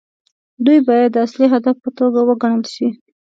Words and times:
دوی 0.65 0.79
باید 0.87 1.09
د 1.13 1.17
اصلي 1.25 1.47
هدف 1.53 1.75
په 1.83 1.89
توګه 1.99 2.19
وګڼل 2.27 2.63
شي. 2.73 2.87